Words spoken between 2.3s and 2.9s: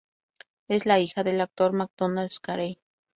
Carey.